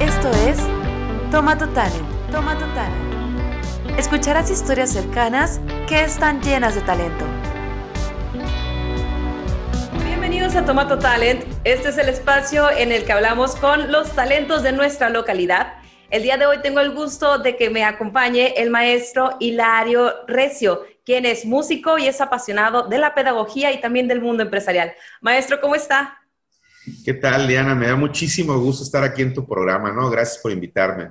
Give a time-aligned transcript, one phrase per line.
[0.00, 0.56] Esto es
[1.30, 3.98] Toma tu Talent, Toma tu Talent.
[3.98, 7.26] Escucharás historias cercanas que están llenas de talento.
[10.02, 11.44] Bienvenidos a Tomato Talent.
[11.64, 15.74] Este es el espacio en el que hablamos con los talentos de nuestra localidad.
[16.08, 20.80] El día de hoy tengo el gusto de que me acompañe el maestro Hilario Recio,
[21.04, 24.94] quien es músico y es apasionado de la pedagogía y también del mundo empresarial.
[25.20, 26.19] Maestro, ¿cómo está?
[27.04, 27.74] ¿Qué tal, Diana?
[27.74, 30.10] Me da muchísimo gusto estar aquí en tu programa, ¿no?
[30.10, 31.10] Gracias por invitarme.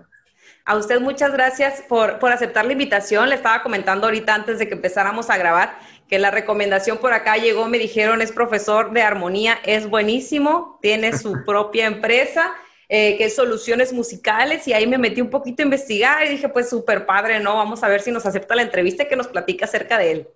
[0.65, 3.29] A usted muchas gracias por, por aceptar la invitación.
[3.29, 7.37] Le estaba comentando ahorita antes de que empezáramos a grabar que la recomendación por acá
[7.37, 12.53] llegó, me dijeron, es profesor de armonía, es buenísimo, tiene su propia empresa.
[12.91, 16.49] Eh, que es soluciones musicales, y ahí me metí un poquito a investigar y dije,
[16.49, 17.55] pues súper padre, ¿no?
[17.55, 20.27] Vamos a ver si nos acepta la entrevista y que nos platica acerca de él.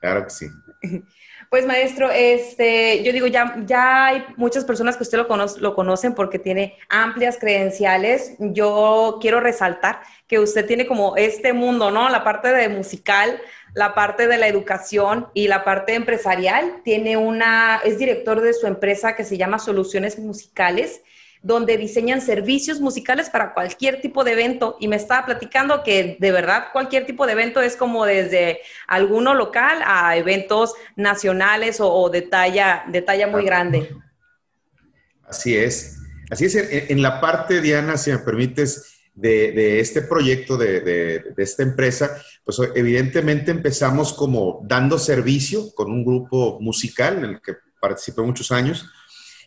[0.00, 0.46] Claro que sí.
[1.50, 5.26] Pues maestro, este, yo digo, ya, ya hay muchas personas que usted lo,
[5.58, 8.36] lo conocen porque tiene amplias credenciales.
[8.38, 12.08] Yo quiero resaltar que usted tiene como este mundo, ¿no?
[12.08, 13.40] La parte de musical,
[13.74, 16.82] la parte de la educación y la parte empresarial.
[16.84, 21.02] Tiene una, es director de su empresa que se llama Soluciones Musicales
[21.42, 24.76] donde diseñan servicios musicales para cualquier tipo de evento.
[24.78, 29.34] Y me estaba platicando que de verdad cualquier tipo de evento es como desde alguno
[29.34, 33.90] local a eventos nacionales o, de, talla, de talla muy grande.
[35.24, 35.96] Así es.
[36.30, 36.54] Así es.
[36.54, 42.58] En, la parte, Diana, si me permites, de, este proyecto, de, de, esta empresa, pues
[42.74, 48.86] evidentemente empezamos como dando servicio con un grupo musical en el que participé muchos años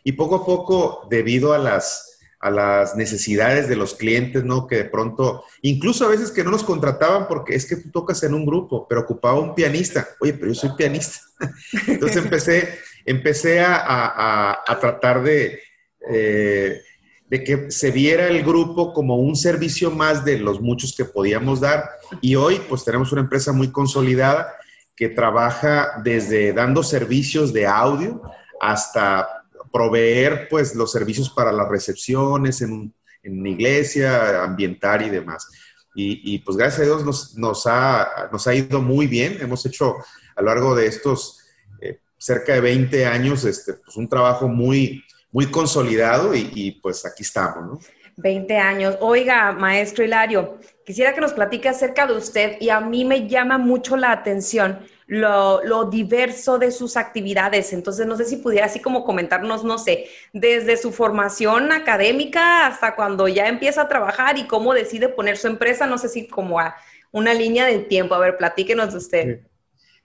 [0.03, 4.67] y poco a poco, debido a las, a las necesidades de los clientes, ¿no?
[4.67, 8.21] Que de pronto, incluso a veces que no nos contrataban porque es que tú tocas
[8.23, 10.07] en un grupo, pero ocupaba un pianista.
[10.19, 11.19] Oye, pero yo soy pianista.
[11.87, 15.61] Entonces empecé, empecé a, a, tratar de,
[16.09, 16.81] eh,
[17.29, 21.61] de que se viera el grupo como un servicio más de los muchos que podíamos
[21.61, 21.91] dar.
[22.19, 24.53] Y hoy, pues tenemos una empresa muy consolidada
[24.95, 28.21] que trabaja desde dando servicios de audio
[28.59, 29.42] hasta
[29.73, 35.49] proveer pues los servicios para las recepciones en, en iglesia, ambientar y demás.
[35.95, 39.37] Y, pues gracias a Dios nos, nos, ha, nos ha ido muy bien.
[39.39, 39.97] Hemos hecho
[40.35, 41.39] a lo largo de estos
[41.81, 47.05] eh, cerca de 20 años este, pues un trabajo muy, muy consolidado y, y pues
[47.05, 47.79] aquí estamos, ¿no?
[48.17, 48.97] 20 años.
[49.01, 53.59] Oiga, maestro Hilario, quisiera que nos platique acerca de usted y a mí me llama
[53.59, 57.73] mucho la atención lo, diverso de sus actividades.
[57.73, 62.95] Entonces, no sé si pudiera así como comentarnos, no sé, desde su formación académica hasta
[62.95, 66.59] cuando ya empieza a trabajar y cómo decide poner su empresa, no sé si como
[66.59, 66.75] a
[67.11, 68.15] una línea de tiempo.
[68.15, 69.39] A ver, platíquenos de usted.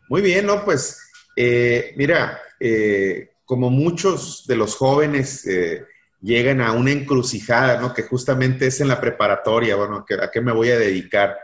[0.09, 0.65] Muy bien, ¿no?
[0.65, 1.01] Pues,
[1.37, 5.85] eh, mira, eh, como muchos de los jóvenes eh,
[6.21, 7.95] llegan a una encrucijada, ¿no?
[7.95, 11.39] Que justamente es en la preparatoria, bueno, ¿a qué me voy a dedicar?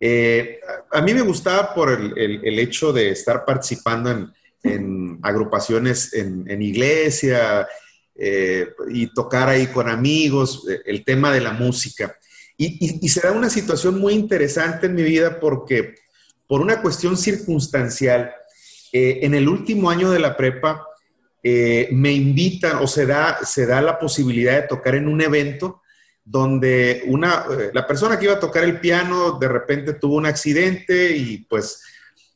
[0.00, 0.60] Eh,
[0.90, 4.32] a mí me gustaba por el, hecho de estar participando
[4.62, 7.66] en, agrupaciones en, iglesia
[8.14, 12.16] eh, y tocar ahí con amigos, eh, el tema de la música.
[12.56, 15.96] Y, se da una situación muy interesante en mi vida porque
[16.46, 18.32] por una cuestión circunstancial,
[18.92, 20.86] en el último año de la prepa,
[21.42, 25.82] me invitan o se da, se da la posibilidad de tocar en un evento
[26.24, 30.26] donde una, eh, la persona que iba a tocar el piano de repente tuvo un
[30.26, 31.82] accidente y pues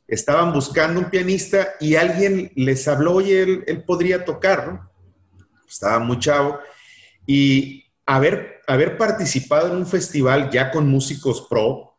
[0.07, 4.91] estaban buscando un pianista y alguien les habló, oye, él, él podría tocar, ¿no?
[5.69, 6.59] Estaba muy chavo.
[7.27, 11.95] Y haber, haber participado en un festival ya con músicos pro,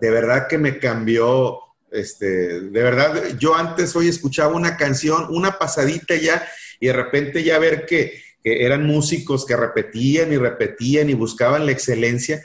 [0.00, 1.58] de verdad que me cambió,
[1.90, 6.46] este, de verdad, yo antes hoy escuchaba una canción, una pasadita ya,
[6.80, 11.66] y de repente ya ver que que eran músicos que repetían y repetían y buscaban
[11.66, 12.44] la excelencia,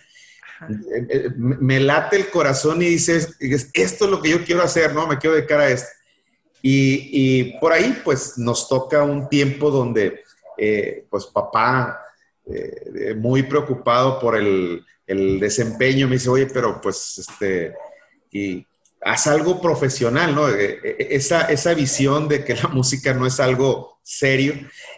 [0.70, 3.36] eh, eh, me late el corazón y dices,
[3.74, 5.08] esto es lo que yo quiero hacer, ¿no?
[5.08, 5.90] Me quiero dedicar a esto.
[6.66, 10.24] Y, por ahí, pues, nos toca un tiempo donde,
[10.58, 12.00] eh, pues, papá,
[13.18, 17.74] muy preocupado por el, el, desempeño, me dice, oye, pero, pues, este,
[18.32, 18.66] y
[19.06, 20.48] haz algo profesional, ¿no?
[20.50, 24.54] Esa, esa visión de que la música no es algo serio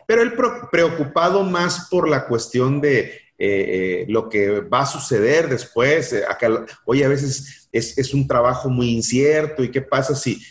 [0.05, 0.33] pero él
[0.71, 6.13] preocupado más por la cuestión de eh, eh, lo que va a suceder después.
[6.13, 6.23] Eh,
[6.85, 10.41] oye, a veces es, un trabajo muy incierto y qué pasa si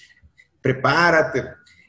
[0.61, 1.45] prepárate.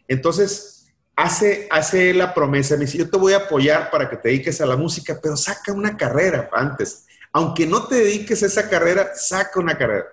[0.08, 4.30] Entonces, hace, hace la promesa, me dice, yo te voy a apoyar para que te
[4.30, 7.06] dediques a la música, pero saca una carrera antes.
[7.34, 10.06] Aunque no te dediques a esa carrera, saca una carrera.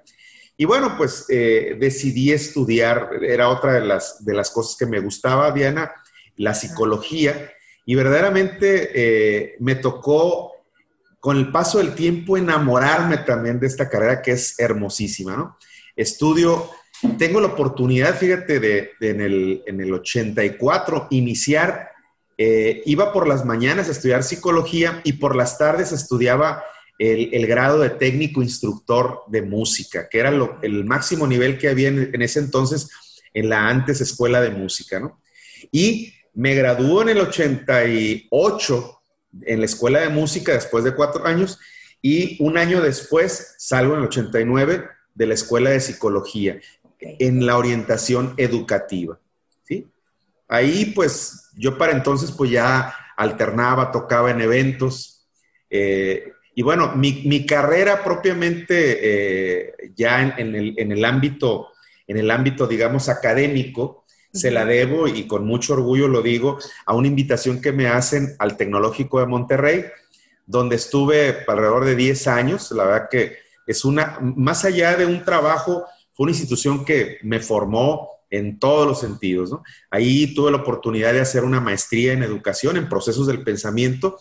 [0.56, 5.50] Y bueno, pues decidí estudiar, era otra de las, de las cosas que me gustaba,
[5.50, 5.92] Diana,
[6.36, 7.52] la psicología,
[7.84, 10.52] y verdaderamente eh, me tocó
[11.20, 15.56] con el paso del tiempo enamorarme también de esta carrera que es hermosísima, ¿no?
[15.94, 16.70] Estudio,
[17.18, 21.90] tengo la oportunidad, fíjate, de, en, el, en, el, 84 iniciar,
[22.38, 26.64] eh, iba por las mañanas a estudiar psicología y por las tardes estudiaba
[27.10, 30.30] el, grado de técnico instructor de música, que era
[30.62, 32.88] el máximo nivel que había en, en ese entonces
[33.34, 35.20] en la antes escuela de música, ¿no?
[35.70, 39.02] Y me graduó en el 88
[39.42, 41.58] en la escuela de música después de cuatro años
[42.00, 44.84] y un año después salgo en el 89
[45.14, 46.60] de la escuela de psicología
[46.98, 49.18] en la orientación educativa.
[49.64, 49.88] ¿sí?
[50.48, 55.26] Ahí pues yo para entonces pues ya alternaba, tocaba en eventos.
[55.70, 61.68] Eh, y bueno, mi, carrera propiamente eh, ya en, el, en, el, ámbito,
[62.06, 66.94] en el ámbito, digamos, académico, se la debo y con mucho orgullo lo digo a
[66.94, 69.84] una invitación que me hacen al Tecnológico de Monterrey,
[70.46, 72.70] donde estuve alrededor de 10 años.
[72.72, 75.84] La verdad que es una, más allá de un trabajo,
[76.14, 79.54] fue una institución que me formó en todos los sentidos.
[79.90, 84.18] Ahí tuve la oportunidad de hacer una maestría en educación, en procesos del pensamiento.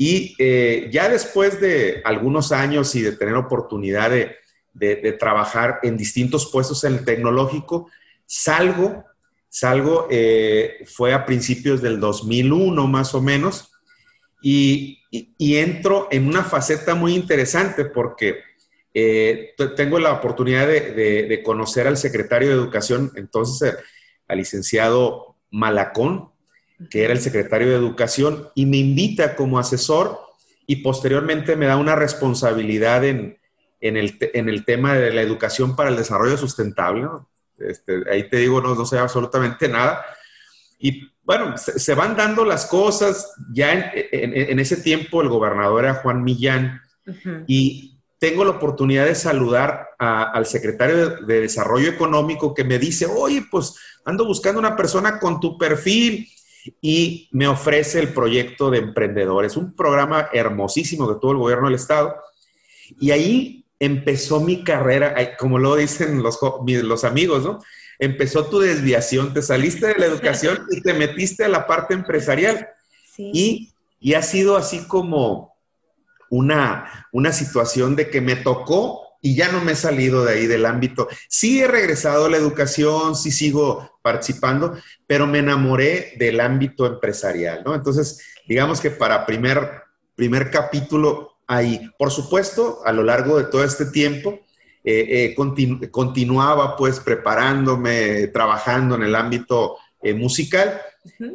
[0.00, 4.36] Y eh, ya después de algunos años y de tener oportunidad de,
[4.72, 7.90] de trabajar en distintos puestos en el tecnológico,
[8.24, 9.04] salgo
[9.50, 13.72] Salgo, eh, fue a principios del 2001 más o menos,
[14.42, 14.96] y,
[15.40, 18.40] entro en una faceta muy interesante porque
[18.92, 23.74] eh, tengo la oportunidad de, conocer al secretario de Educación, entonces
[24.28, 26.30] al licenciado Malacón,
[26.90, 30.18] que era el secretario de Educación, y me invita como asesor
[30.66, 33.38] y posteriormente me da una responsabilidad en,
[33.80, 37.02] el, en el, tema de la educación para el desarrollo sustentable.
[37.02, 37.28] ¿no?
[37.58, 40.04] Este, ahí te digo, no, no sé absolutamente nada.
[40.78, 43.32] Y bueno, se, van dando las cosas.
[43.52, 46.80] Ya en, ese tiempo el gobernador era Juan Millán
[47.46, 53.44] y tengo la oportunidad de saludar al secretario de, Desarrollo Económico que me dice, oye,
[53.50, 56.28] pues ando buscando una persona con tu perfil
[56.80, 61.76] y me ofrece el proyecto de emprendedores, un programa hermosísimo que tuvo el gobierno del
[61.76, 62.16] estado.
[62.98, 67.58] Y ahí empezó mi carrera, como lo dicen los, los amigos, ¿no?
[67.98, 72.68] Empezó tu desviación, te saliste de la educación y te metiste a la parte empresarial.
[73.16, 75.56] Y, y, ha sido así como
[76.30, 80.46] una, una situación de que me tocó y ya no me he salido de ahí
[80.46, 81.08] del ámbito.
[81.28, 84.76] Sí he regresado a la educación, sí sigo participando,
[85.06, 87.74] pero me enamoré del ámbito empresarial, ¿no?
[87.74, 89.82] Entonces, digamos que para primer,
[90.14, 91.90] primer capítulo ahí.
[91.98, 94.38] Por supuesto, a lo largo de todo este tiempo,
[94.84, 100.80] eh, eh, continuaba pues preparándome, trabajando en el ámbito eh, musical,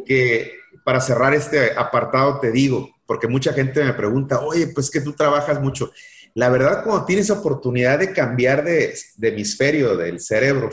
[0.05, 0.53] que
[0.85, 5.13] para cerrar este apartado te digo, porque mucha gente me pregunta, oye, pues que tú
[5.13, 5.91] trabajas mucho.
[6.35, 10.69] La verdad, cuando tienes oportunidad de cambiar de, de hemisferio del cerebro,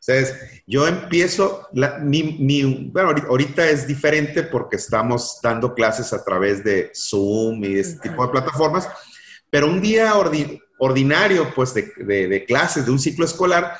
[0.00, 1.68] entonces, yo empiezo,
[2.00, 8.08] mi, bueno, ahorita es diferente porque estamos dando clases a través de Zoom y este
[8.08, 8.88] tipo de plataformas,
[9.50, 10.14] pero un día
[10.78, 13.76] ordinario, pues, de, clases, de un ciclo escolar,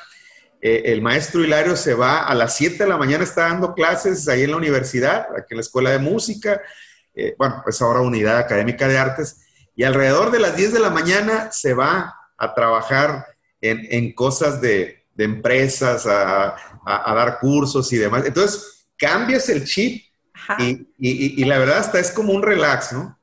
[0.61, 4.27] eh, el maestro Hilario se va a las 7 de la mañana, está dando clases
[4.27, 6.61] ahí en la universidad, aquí en la escuela de música,
[7.15, 9.37] eh, bueno, pues ahora unidad académica de artes,
[9.75, 13.25] y alrededor de las 10 de la mañana se va a trabajar
[13.61, 18.23] en cosas de, de empresas, a, dar cursos y demás.
[18.25, 20.03] Entonces, cambias el chip
[20.97, 23.19] y, la verdad hasta es como un relax, ¿no?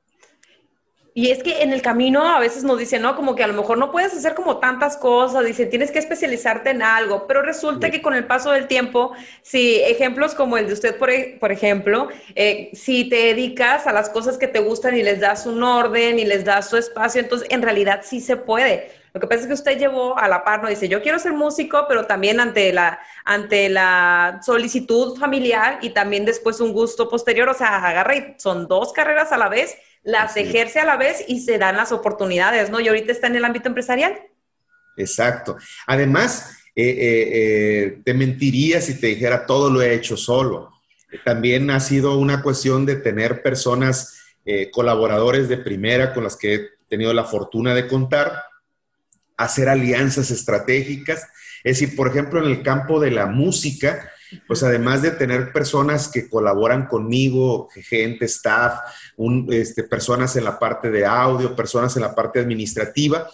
[1.19, 3.17] Y es que en el camino a veces nos dicen, ¿no?
[3.17, 6.71] Como que a lo mejor no puedes hacer como tantas cosas, dicen, tienes que especializarte
[6.71, 9.11] en algo, pero resulta que con el paso del tiempo,
[9.43, 12.07] si ejemplos como el de usted, por, e, por ejemplo,
[12.37, 16.21] eh, si te dedicas a las cosas que te gustan y les das un orden
[16.21, 18.93] y les das su espacio, entonces en realidad sí se puede.
[19.13, 21.33] Lo que pasa es que usted llevó a la par, no dice, yo quiero ser
[21.33, 27.49] músico, pero también ante la, ante la solicitud familiar y también después un gusto posterior,
[27.49, 29.77] o sea, agarra y son dos carreras a la vez,
[30.09, 32.81] las ejerce a la vez y se dan las oportunidades, ¿no?
[32.81, 34.19] Y ahorita está en el ámbito empresarial.
[34.97, 35.59] Exacto.
[35.87, 40.73] Además, eh, eh, eh, te mentiría si te dijera todo lo he hecho solo.
[41.27, 44.15] También ha sido una cuestión de tener personas,
[44.73, 48.33] colaboradores de primera con las que he tenido la fortuna de contar
[49.37, 51.29] hacer alianzas estratégicas.
[51.63, 54.11] Es decir, por ejemplo, en el campo de la música,
[54.47, 58.81] pues además de tener personas que colaboran conmigo, gente, staff,
[59.51, 63.29] este, personas en la parte de audio, personas en la parte administrativa,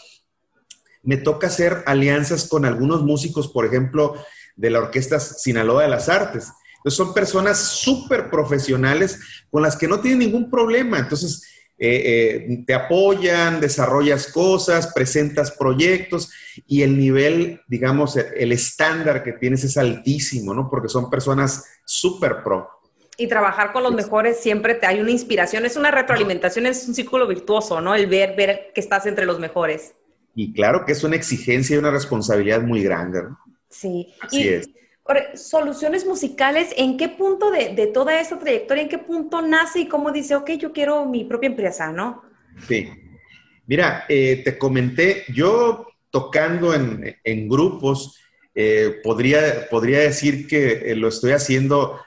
[1.03, 4.15] me toca hacer alianzas con algunos músicos, por ejemplo,
[4.57, 6.49] de la Orquesta Sinaloa de las Artes.
[6.77, 9.19] Entonces son personas súper profesionales
[9.51, 10.99] con las que no tienen ningún problema.
[10.99, 16.31] Entonces, eh, eh, te apoyan, desarrollas cosas, presentas proyectos
[16.69, 20.71] y el nivel, digamos, el estándar que tienes es altísimo, ¿no?
[20.71, 22.69] Porque son personas súper pro.
[23.17, 26.95] Y trabajar con los mejores siempre te hay una inspiración, es una retroalimentación, es un
[26.95, 27.95] círculo virtuoso, ¿no?
[27.95, 29.95] El ver, ver que estás entre los mejores.
[30.35, 33.39] Y claro que es una exigencia y una responsabilidad muy grande, ¿no?
[33.69, 34.15] Sí.
[34.21, 34.69] Así es.
[35.35, 40.11] Soluciones musicales, ¿en qué punto de, toda esa trayectoria, en qué punto nace y cómo
[40.13, 42.23] dice, ok, yo quiero mi propia empresa, ¿no?
[42.67, 42.89] Sí.
[43.67, 48.19] Mira, eh, te comenté, yo tocando en, grupos,
[48.55, 52.01] eh, podría, podría decir que eh, lo estoy haciendo,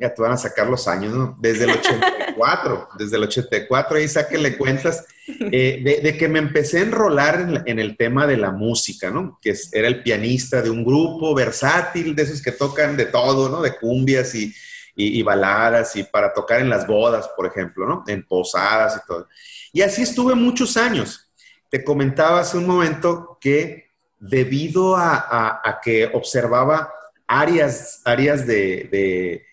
[0.00, 1.36] ya te van a sacar los años, ¿no?
[1.40, 5.04] Desde el 84, desde el 84, ahí sáquenle cuentas.
[5.28, 9.38] Eh, de, que me empecé a enrolar en, el tema de la música, ¿no?
[9.42, 13.60] Que era el pianista de un grupo versátil, de esos que tocan de todo, ¿no?
[13.60, 14.54] De cumbias y,
[14.94, 18.04] y, baladas y para tocar en las bodas, por ejemplo, ¿no?
[18.06, 19.28] En posadas y todo.
[19.72, 21.28] Y así estuve muchos años.
[21.70, 23.90] Te comentaba hace un momento que
[24.20, 26.92] debido a, que observaba
[27.26, 29.45] áreas, áreas de de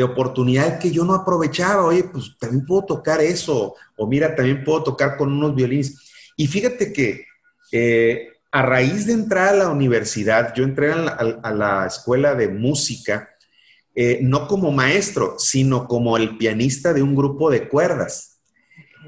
[0.00, 1.84] oportunidad que yo no aprovechaba.
[1.84, 3.74] Oye, pues también puedo tocar eso.
[3.96, 5.98] O mira, también puedo tocar con unos violines.
[6.36, 7.26] Y fíjate que
[7.72, 13.30] eh, a raíz de entrar a la universidad, yo entré a la, escuela de música,
[13.94, 18.40] eh, no como maestro, sino como el pianista de un grupo de cuerdas.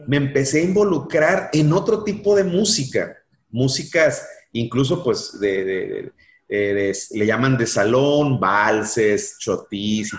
[0.07, 3.17] Me empecé a involucrar en otro tipo de música,
[3.51, 6.13] músicas incluso pues de,
[6.49, 10.13] le llaman de salón, valses, chotis,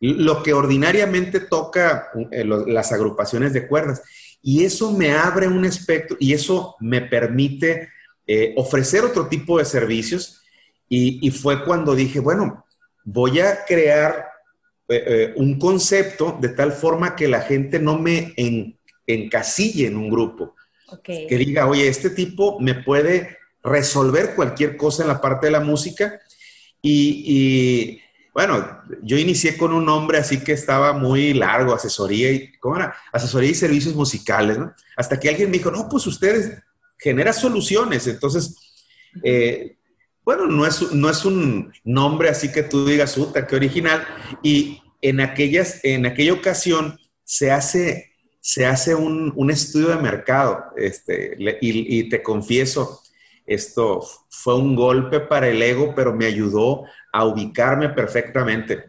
[0.00, 4.02] lo que ordinariamente toca eh, las agrupaciones de cuerdas.
[4.42, 7.88] Y eso me abre un espectro y eso me permite
[8.26, 10.42] eh, ofrecer otro tipo de servicios.
[10.88, 12.64] Y, fue cuando dije, bueno,
[13.02, 14.24] voy a crear
[14.88, 18.34] eh, un concepto de tal forma que la gente no me
[19.04, 20.54] encasille en un grupo.
[21.02, 25.60] Que diga, oye, este tipo me puede resolver cualquier cosa en la parte de la
[25.60, 26.20] música.
[26.80, 28.00] y
[28.36, 32.94] bueno, yo inicié con un nombre así que estaba muy largo, asesoría y, ¿cómo era?
[33.10, 34.74] Asesoría y servicios musicales, ¿no?
[34.94, 36.52] Hasta que alguien me dijo, no, pues ustedes
[36.98, 38.06] generan soluciones.
[38.06, 38.54] Entonces,
[39.22, 39.78] eh,
[40.22, 44.06] bueno, no es, no es un nombre así que tú digas, puta, qué original.
[44.42, 50.62] Y en, aquellas, en aquella ocasión se hace, se hace un, un estudio de mercado.
[50.76, 53.00] Este, y, y te confieso,
[53.46, 56.84] esto fue un golpe para el ego, pero me ayudó
[57.16, 58.84] a ubicarme perfectamente.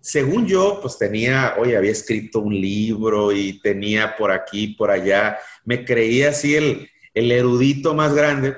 [0.00, 5.38] Según yo, pues tenía, oye, había escrito un libro y tenía por aquí, por allá,
[5.64, 8.56] me creía así el, el erudito más grande,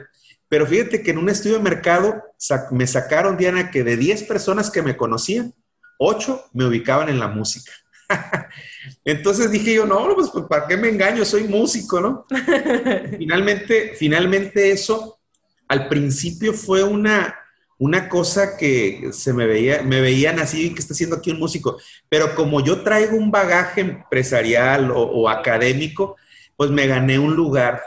[0.49, 2.23] pero fíjate que en un estudio de mercado
[2.71, 5.52] me sacaron, Diana, que de 10 personas que me conocían,
[5.99, 7.73] 8 me ubicaban en la música.
[9.04, 11.25] Entonces dije yo, no, pues, pues ¿para qué me engaño?
[11.26, 12.26] Soy músico, ¿no?
[13.19, 15.19] finalmente, finalmente eso
[15.69, 17.35] al principio fue una,
[17.82, 21.78] una cosa que se me veía, me veían así, que está haciendo aquí un músico,
[22.08, 26.16] pero como yo traigo un bagaje empresarial o, académico,
[26.56, 27.82] pues me gané un lugar,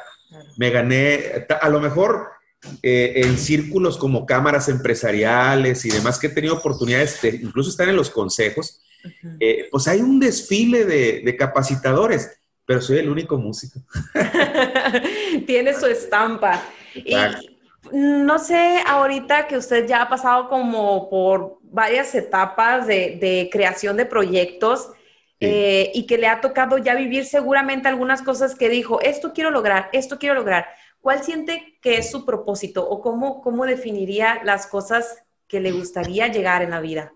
[0.57, 2.27] me gané, a lo mejor
[2.83, 7.87] eh, en círculos como cámaras empresariales y demás, que he tenido oportunidades de incluso estar
[7.87, 8.81] en los consejos,
[9.39, 13.79] eh, pues hay un desfile de, capacitadores, pero soy el único músico.
[15.47, 16.61] Tiene su estampa.
[17.91, 24.05] No sé, ahorita que usted ya ha pasado como por varias etapas de, creación de
[24.05, 24.91] proyectos
[25.39, 29.51] eh, y que le ha tocado ya vivir seguramente algunas cosas que dijo, esto quiero
[29.51, 30.67] lograr, esto quiero lograr.
[31.01, 36.27] ¿Cuál siente que es su propósito o cómo, cómo definiría las cosas que le gustaría
[36.27, 37.13] llegar en la vida?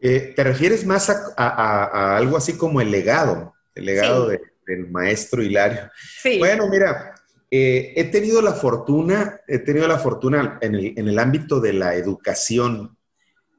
[0.00, 5.90] Eh, ¿Te refieres más a, algo así como el legado, el legado del maestro Hilario?
[6.22, 6.38] Sí.
[6.38, 7.14] Bueno, mira,
[7.56, 12.98] eh, he tenido la fortuna, he tenido la fortuna en el, ámbito de la educación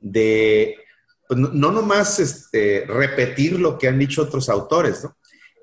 [0.01, 0.75] de
[1.29, 5.07] pues, no nomás este, repetir lo que han dicho otros autores,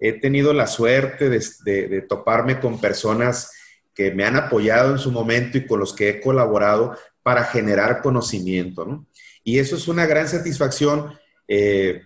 [0.01, 3.53] He tenido la suerte de, toparme con personas
[3.95, 8.01] que me han apoyado en su momento y con los que he colaborado para generar
[8.01, 9.07] conocimiento,
[9.45, 11.13] Y eso es una gran satisfacción.
[11.47, 12.01] Eh,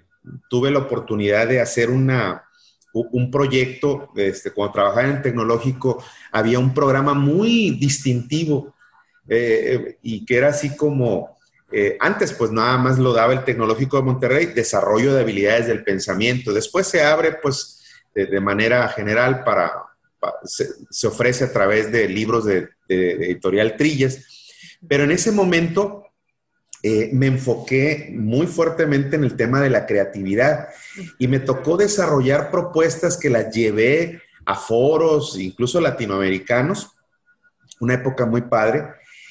[0.50, 2.46] tuve la oportunidad de hacer una,
[3.11, 8.75] un proyecto, este, cuando trabajaba en tecnológico, había un programa muy distintivo
[9.29, 11.38] eh, y que era así como,
[11.73, 15.85] eh, antes pues nada más lo daba el tecnológico de Monterrey, desarrollo de habilidades del
[15.85, 16.53] pensamiento.
[16.53, 17.83] Después se abre pues
[18.15, 19.73] de, manera general para,
[20.45, 26.06] se, ofrece a través de libros de, editorial Trillas, pero en ese momento
[26.88, 30.69] eh, me enfoqué muy fuertemente en el tema de la creatividad
[31.19, 36.93] y me tocó desarrollar propuestas que las llevé a foros, incluso latinoamericanos,
[37.81, 38.85] una época muy padre.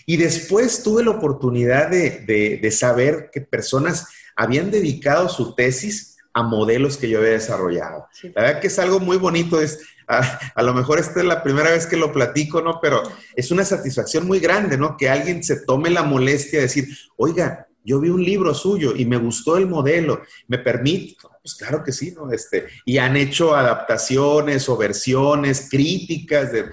[0.05, 6.97] Y después tuve la oportunidad de, saber que personas habían dedicado su tesis a modelos
[6.97, 8.09] que yo había desarrollado.
[8.33, 11.71] La verdad que es algo muy bonito, es, a, lo mejor esta es la primera
[11.71, 12.79] vez que lo platico, ¿no?
[12.81, 13.01] Pero
[13.35, 14.97] es una satisfacción muy grande, ¿no?
[14.97, 19.05] Que alguien se tome la molestia de decir, oiga, yo vi un libro suyo y
[19.05, 21.15] me gustó el modelo, ¿me permite?
[21.41, 22.31] Pues claro que sí, ¿no?
[22.31, 26.65] Este, y han hecho adaptaciones o versiones, críticas, de,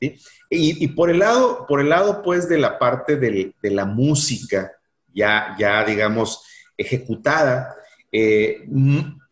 [0.00, 0.16] ¿sí?
[0.50, 4.72] Y, por el lado, por el lado, pues, de la parte de la música,
[5.12, 6.44] ya, ya digamos,
[6.76, 7.74] ejecutada,
[8.12, 8.64] eh,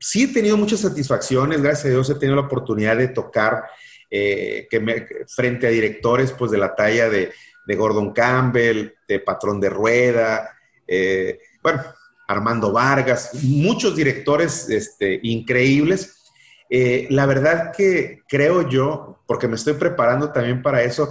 [0.02, 3.64] sí he tenido muchas satisfacciones, gracias a Dios he tenido la oportunidad de tocar
[4.11, 4.68] eh,
[5.28, 7.32] frente a directores pues de la talla de,
[7.75, 10.50] Gordon Campbell, de Patrón de Rueda,
[10.87, 11.82] eh, bueno,
[12.28, 16.32] Armando Vargas, muchos directores este, increíbles.
[16.68, 21.11] la verdad que creo yo, porque me estoy preparando también para eso,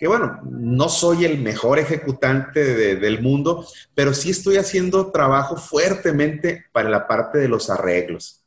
[0.00, 6.64] que bueno, no soy el mejor ejecutante del mundo, pero sí estoy haciendo trabajo fuertemente
[6.72, 8.42] para la parte de los arreglos.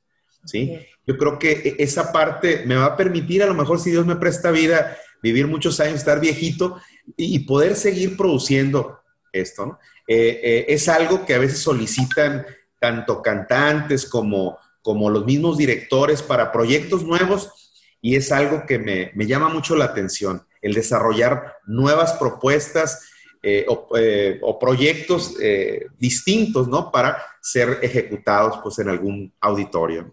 [0.45, 0.79] ¿sí?
[1.05, 4.03] Yo creo que e, esa parte me va a permitir, a lo mejor si Dios
[4.03, 6.81] me presta vida, vivir muchos años, estar viejito
[7.15, 9.67] y, poder seguir produciendo esto.
[9.67, 9.79] ¿no?
[10.07, 12.47] Eh, eh, es algo que a veces solicitan
[12.79, 17.62] tanto cantantes como, como los mismos directores para proyectos nuevos
[18.03, 23.09] y es algo que me, me llama mucho la atención el desarrollar nuevas propuestas
[23.41, 23.65] eh,
[23.97, 26.91] eh, o, proyectos eh, distintos, ¿no?
[26.91, 30.11] Para ser ejecutados, pues, en algún auditorio.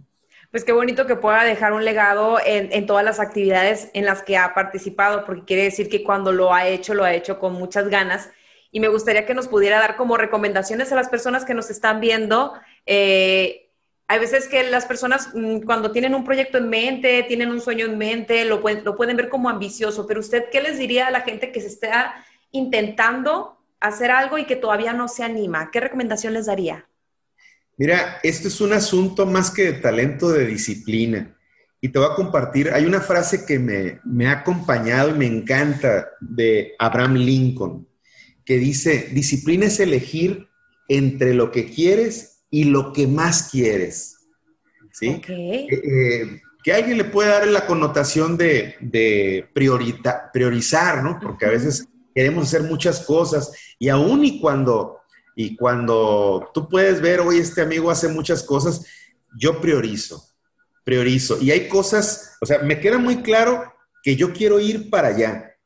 [0.51, 4.37] Pues qué bonito que pueda dejar un legado en, todas las actividades en las que
[4.37, 7.89] ha participado, porque quiere decir que cuando lo ha hecho, lo ha hecho con muchas
[7.89, 8.31] ganas.
[8.73, 12.01] Y me gustaría que nos pudiera dar como recomendaciones a las personas que nos están
[12.01, 12.55] viendo
[14.11, 17.87] hay veces que las personas mm, cuando tienen un proyecto en mente, tienen un sueño
[17.87, 21.53] en mente, lo pueden, ver como ambicioso, pero usted, ¿qué les diría a la gente
[21.53, 22.17] que se está
[22.51, 25.71] intentando hacer algo y que todavía no se anima?
[25.71, 26.89] ¿Qué recomendación les daría?
[27.77, 31.33] Mira, esto es un asunto más que de talento, de disciplina.
[31.81, 35.27] Y te voy a compartir, hay una frase que me, me ha acompañado y me
[35.27, 37.87] encanta de Abraham Lincoln,
[38.45, 40.49] que dice, disciplina es elegir
[40.89, 44.17] entre lo que quieres y lo que más quieres.
[44.93, 45.23] ¿Sí?
[45.29, 51.19] Eh, eh, que alguien le puede dar la connotación de, de priorizar, ¿no?
[51.21, 54.99] Porque a veces queremos hacer muchas cosas y aún y cuando,
[55.35, 58.85] y cuando tú puedes ver, hoy este amigo hace muchas cosas,
[59.37, 60.23] yo priorizo,
[60.85, 61.41] priorizo.
[61.41, 65.57] Y hay cosas, o sea, me queda muy claro que yo quiero ir para allá.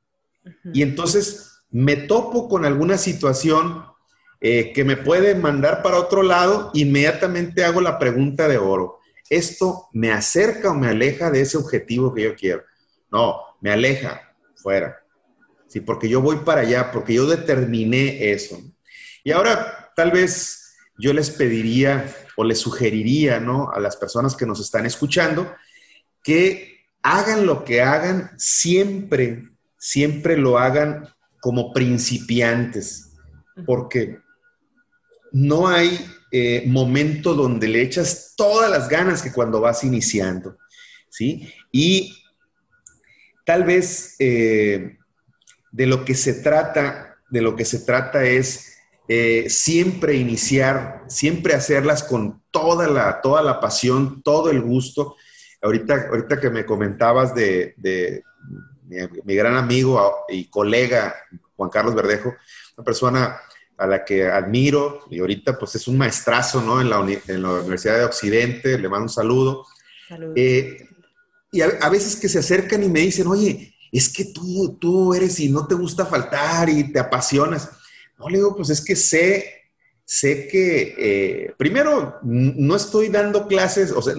[0.72, 3.84] Y entonces me topo con alguna situación
[4.46, 8.98] eh, que me puede mandar para otro lado, inmediatamente hago la pregunta de oro.
[9.30, 12.62] ¿Esto me acerca o me aleja de ese objetivo que yo quiero?
[13.10, 14.98] No, me aleja, fuera.
[15.66, 18.60] Sí, porque yo voy para allá, porque yo determiné eso.
[19.24, 23.70] Y ahora, tal vez yo les pediría o les sugeriría, ¿no?
[23.70, 25.54] A las personas que nos están escuchando,
[26.22, 31.08] que hagan lo que hagan, siempre, siempre lo hagan
[31.40, 33.10] como principiantes.
[33.64, 34.22] Porque
[35.34, 35.98] no hay
[36.30, 40.56] eh, momento donde le echas todas las ganas que cuando vas iniciando,
[41.10, 41.52] ¿sí?
[41.72, 42.16] Y
[43.44, 44.96] tal vez eh,
[45.72, 48.76] de lo que se trata, de lo que se trata es
[49.08, 55.16] eh, siempre iniciar, siempre hacerlas con toda la, toda la pasión, todo el gusto.
[55.60, 57.74] Ahorita, ahorita que me comentabas de,
[58.84, 61.12] mi, mi, gran amigo y colega
[61.56, 62.34] Juan Carlos Verdejo,
[62.76, 63.40] una persona
[63.76, 66.80] a la que admiro y ahorita pues es un maestrazo, ¿no?
[66.80, 69.66] En la, en la Universidad de Occidente, le mando un saludo.
[70.36, 70.78] Eh,
[71.50, 75.38] y a, veces que se acercan y me dicen, oye, es que tú, tú eres
[75.38, 77.70] y no te gusta faltar y te apasionas.
[78.18, 79.62] No, le digo, pues es que sé,
[80.04, 84.14] sé que, eh, primero, no estoy dando clases, o sea,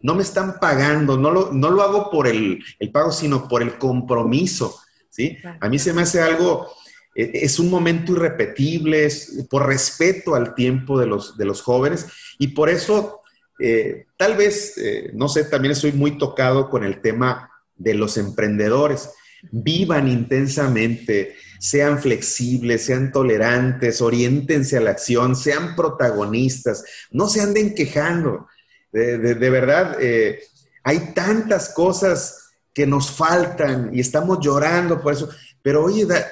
[0.00, 3.62] no me están pagando, no lo, no lo hago por el, el pago, sino por
[3.62, 5.36] el compromiso, ¿sí?
[5.60, 6.72] A mí se me hace algo
[7.14, 12.06] es un momento irrepetible, es por respeto al tiempo de los, de los jóvenes
[12.38, 13.22] y por eso
[13.58, 18.16] eh, tal vez, eh, no sé, también estoy muy tocado con el tema de los
[18.16, 19.10] emprendedores.
[19.50, 27.74] Vivan intensamente, sean flexibles, sean tolerantes, oriéntense a la acción, sean protagonistas, no se anden
[27.74, 28.46] quejando.
[28.92, 30.40] De, verdad, eh,
[30.82, 35.28] hay tantas cosas que nos faltan y estamos llorando por eso,
[35.62, 36.24] pero oye, da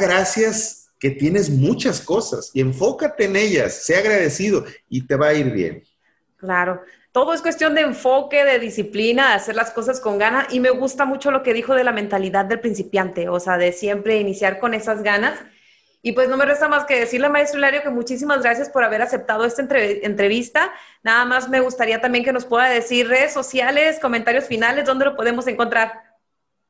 [0.00, 5.34] gracias que tienes muchas cosas y enfócate en ellas, sea agradecido y te va a
[5.34, 5.84] ir bien.
[6.36, 6.82] Claro.
[7.12, 10.52] Todo es cuestión de enfoque, de disciplina, de hacer las cosas con ganas.
[10.52, 13.72] Y me gusta mucho lo que dijo de la mentalidad del principiante, o sea, de
[13.72, 15.38] siempre iniciar con esas ganas.
[16.02, 19.02] Y pues no me resta más que decirle, maestro Hilario, que muchísimas gracias por haber
[19.02, 20.72] aceptado esta entrevista.
[21.02, 25.16] Nada más me gustaría también que nos pueda decir redes sociales, comentarios finales, dónde lo
[25.16, 26.09] podemos encontrar.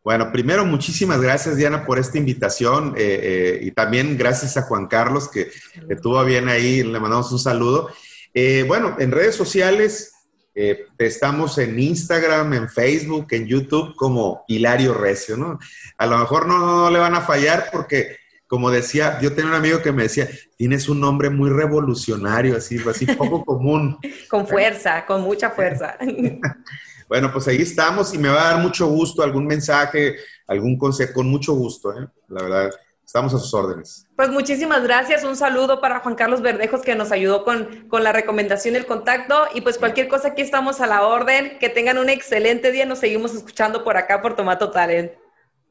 [0.03, 4.87] Bueno, primero, muchísimas gracias, Diana, por esta invitación eh, eh, y también gracias a Juan
[4.87, 5.51] Carlos, que,
[5.89, 7.91] estuvo bien ahí, le mandamos un saludo.
[8.33, 10.13] Eh, bueno, en redes sociales,
[10.55, 15.59] eh, estamos en Instagram, en Facebook, en YouTube como Hilario Recio, ¿no?
[15.99, 19.83] A lo mejor no, le van a fallar porque, como decía, yo tenía un amigo
[19.83, 23.99] que me decía, tienes un nombre muy revolucionario, así, así poco común.
[24.29, 25.97] con fuerza, con mucha fuerza.
[27.11, 30.15] bueno, pues ahí estamos y me va a dar mucho gusto algún mensaje,
[30.47, 32.07] algún consejo, con mucho gusto, ¿eh?
[32.29, 32.71] la verdad.
[33.05, 34.07] Estamos a sus órdenes.
[34.15, 35.25] Pues muchísimas gracias.
[35.25, 38.87] Un saludo para Juan Carlos Verdejos que nos ayudó con, con la recomendación y el
[38.87, 39.49] contacto.
[39.53, 41.59] Y pues cualquier cosa aquí estamos a la orden.
[41.59, 42.87] Que tengan un excelente día.
[42.87, 45.11] Nos seguimos escuchando por acá por Tomato Talent.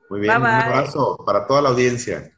[0.09, 0.35] Muy bien.
[0.35, 2.29] Un abrazo para toda la audiencia.